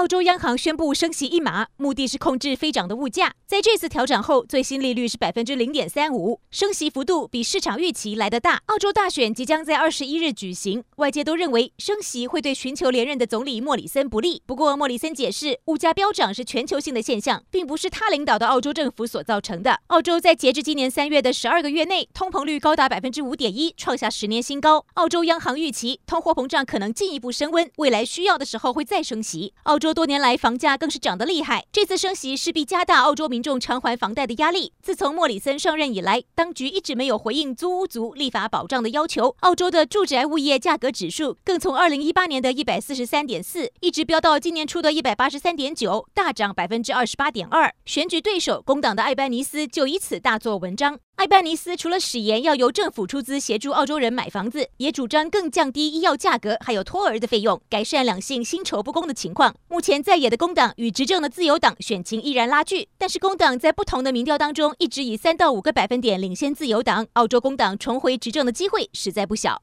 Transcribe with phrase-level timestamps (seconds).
[0.00, 3.34] 澳洲央行宣布升息一码，目的是控制飞涨的物价。
[3.46, 8.62] 在这次调整后，最新利率是百分之零点三五，升息幅度比市场预期来得大。
[8.66, 14.40] 澳洲大选即将在二十一日举行，外界都认为升息会对寻求连任的总理莫里森不利。
[14.46, 19.80] 不过，莫里森解释，物价飙涨是全球性的现象，并不是他领导的澳洲政府所造成的。
[19.88, 24.86] 澳洲在截至今年三月的十二个月内，通膨率高达百分之五点一，创下十年新高。
[24.94, 29.52] 澳洲央行预期通货膨胀可能进一步升温，未来需要的时候会再升息。
[29.64, 34.72] 澳洲多年来房价更是涨得厉害，这次升息势必加大澳洲民众偿还房贷的压力。
[34.82, 39.34] 自从莫里森上任以来，当局一直没有回应租屋族立法保障的要求。
[39.40, 47.72] 澳洲的住宅物业价格指数更从二零一八年的一百四十三点四一直飙到今年初的一百八十三点九，大涨百分之二十八点二。
[47.84, 50.98] 选举对手工党的艾班尼斯就以此大做文章。
[51.16, 59.54] 艾班尼斯除了誓言要由政府出资协助澳洲人买房子，也主张更降低医药价格，还有托儿的费用，改善两性薪酬不公的情况。
[59.80, 67.06] 目前在野的工党与执政的自由党选情依然拉锯，但是工党在不同的民调当中一直以三到五个百分点领先自由党。
[67.14, 69.58] 澳洲工党重回执政的机会实在不小。